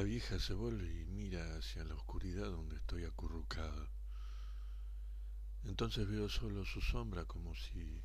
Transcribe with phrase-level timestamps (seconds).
[0.00, 3.86] La vieja se vuelve y mira hacia la oscuridad donde estoy acurrucado.
[5.64, 8.02] Entonces veo solo su sombra como si,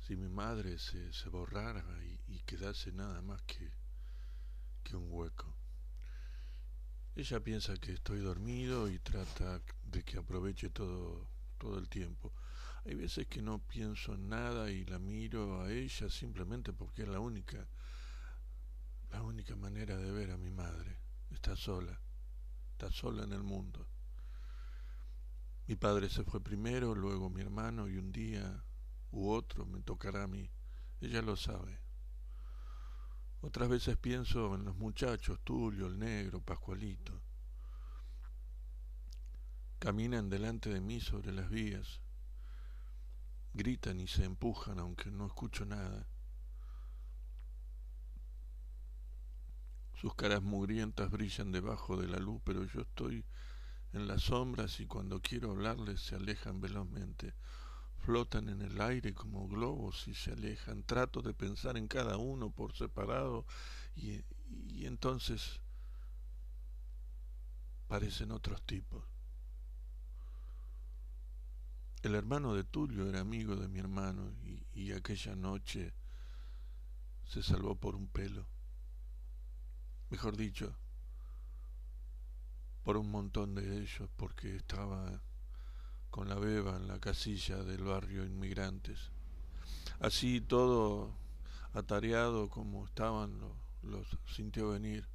[0.00, 3.70] si mi madre se, se borrara y, y, quedase nada más que,
[4.82, 5.54] que un hueco.
[7.14, 11.28] Ella piensa que estoy dormido y trata de que aproveche todo,
[11.58, 12.32] todo el tiempo.
[12.86, 17.08] Hay veces que no pienso en nada y la miro a ella simplemente porque es
[17.08, 17.68] la única
[19.14, 21.03] la única manera de ver a mi madre.
[21.30, 22.00] Está sola,
[22.72, 23.86] está sola en el mundo.
[25.66, 28.64] Mi padre se fue primero, luego mi hermano y un día
[29.10, 30.50] u otro me tocará a mí.
[31.00, 31.80] Ella lo sabe.
[33.40, 37.22] Otras veces pienso en los muchachos, Tulio, el negro, Pascualito.
[39.78, 42.00] Caminan delante de mí sobre las vías.
[43.52, 46.06] Gritan y se empujan aunque no escucho nada.
[50.00, 53.24] Sus caras mugrientas brillan debajo de la luz, pero yo estoy
[53.92, 57.34] en las sombras y cuando quiero hablarles se alejan velozmente.
[58.00, 60.82] Flotan en el aire como globos y se alejan.
[60.82, 63.46] Trato de pensar en cada uno por separado
[63.94, 64.24] y,
[64.68, 65.60] y entonces
[67.86, 69.04] parecen otros tipos.
[72.02, 75.94] El hermano de Tulio era amigo de mi hermano y, y aquella noche
[77.26, 78.46] se salvó por un pelo
[80.14, 80.72] mejor dicho,
[82.84, 85.20] por un montón de ellos, porque estaba
[86.08, 89.10] con la beba en la casilla del barrio inmigrantes.
[89.98, 91.10] Así todo
[91.72, 93.40] atareado como estaban,
[93.82, 95.08] los, sintió venir,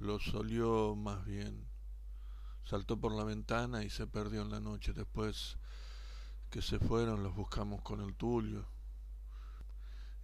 [0.00, 1.64] los olió más bien.
[2.64, 4.92] Saltó por la ventana y se perdió en la noche.
[4.92, 5.56] Después
[6.50, 8.66] que se fueron los buscamos con el Tulio.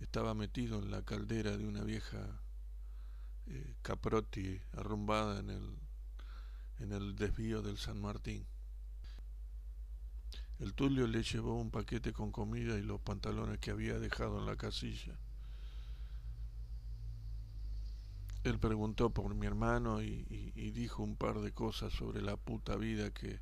[0.00, 2.42] Estaba metido en la caldera de una vieja
[3.46, 5.78] eh, Caprotti arrumbada en el,
[6.78, 8.46] en el desvío del San Martín.
[10.58, 14.46] El Tulio le llevó un paquete con comida y los pantalones que había dejado en
[14.46, 15.18] la casilla.
[18.44, 20.22] Él preguntó por mi hermano y,
[20.72, 23.40] dijo un par de cosas sobre la puta vida que,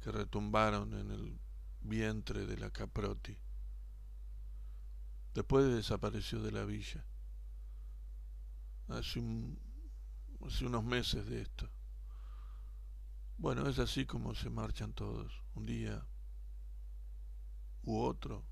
[0.00, 1.38] que retumbaron en el
[1.80, 3.36] vientre de la Caprotti.
[5.34, 7.04] Después desapareció de la villa
[8.88, 9.22] hace,
[10.46, 11.68] hace unos meses de esto.
[13.38, 16.06] Bueno, es así como se marchan todos, un día
[17.82, 18.44] u otro,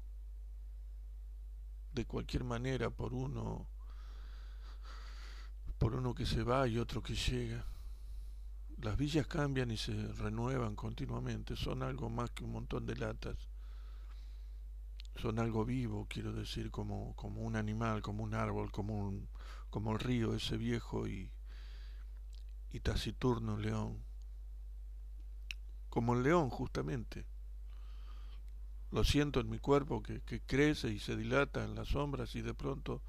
[1.93, 3.67] de cualquier manera, por uno,
[5.79, 7.65] por uno que se va y otro que llega.
[8.79, 13.54] Las villas cambian y se renuevan continuamente, son algo más que un montón de latas
[15.17, 19.29] son algo vivo, quiero decir, como, como un animal, como un árbol, como, un,
[19.71, 21.31] como el río, ese viejo y,
[22.71, 24.05] y taciturno león.
[25.89, 27.25] Como el león, justamente.
[28.91, 32.43] Lo siento en mi cuerpo que, que crece y se dilata en las sombras y
[32.43, 33.03] de pronto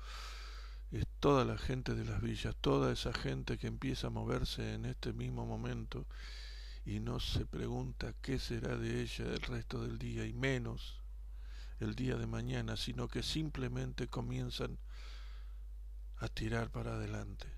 [0.91, 4.85] es toda la gente de las villas, toda esa gente que empieza a moverse en
[4.85, 6.07] este mismo momento
[6.85, 11.04] y no se pregunta qué será de ella el resto del día y menos
[11.79, 14.79] el día de mañana, sino que simplemente comienzan
[16.17, 17.51] a tirar para adelante.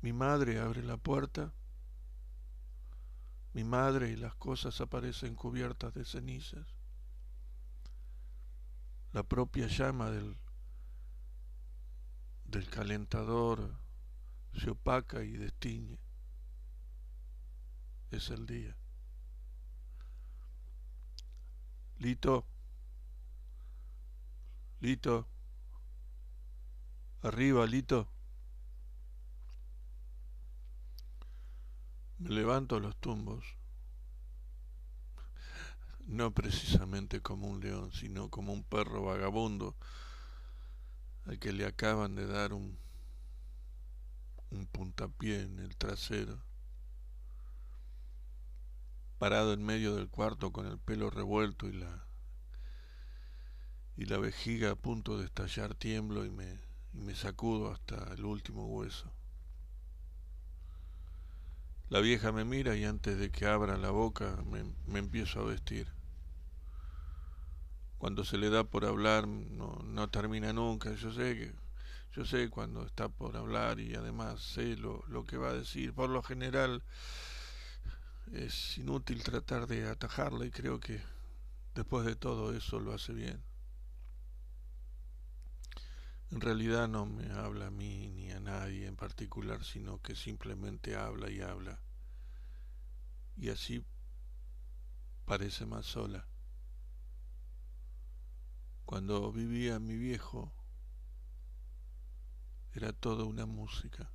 [0.00, 1.52] Mi madre abre la puerta,
[3.52, 6.66] mi madre y las cosas aparecen cubiertas de cenizas.
[9.12, 10.38] La propia llama del,
[12.44, 13.74] del calentador
[14.54, 15.98] se opaca y destiñe.
[18.10, 18.76] Es el día.
[21.98, 22.44] Lito,
[24.80, 25.26] Lito,
[27.22, 28.08] arriba, Lito.
[32.18, 33.44] Me levanto los tumbos,
[36.06, 39.76] no precisamente como un león, sino como un perro vagabundo
[41.26, 42.78] al que le acaban de dar un,
[44.50, 46.47] un puntapié en el trasero
[49.18, 52.04] parado en medio del cuarto con el pelo revuelto y la
[53.96, 56.60] y la vejiga a punto de estallar tiemblo y me,
[56.94, 59.12] y me sacudo hasta el último hueso.
[61.88, 65.44] La vieja me mira y antes de que abra la boca me, me empiezo a
[65.44, 65.88] vestir.
[67.98, 70.94] Cuando se le da por hablar no, no termina nunca.
[70.94, 71.52] Yo sé que
[72.14, 75.92] yo sé cuando está por hablar y además sé lo, lo que va a decir.
[75.92, 76.84] Por lo general
[78.32, 81.00] es inútil tratar de atajarla y creo que
[81.74, 83.42] después de todo eso lo hace bien.
[86.30, 90.94] En realidad no me habla a mí ni a nadie en particular, sino que simplemente
[90.94, 91.80] habla y habla.
[93.36, 93.84] Y así
[95.24, 96.26] parece más sola.
[98.84, 100.52] Cuando vivía mi viejo,
[102.74, 104.10] era toda una música.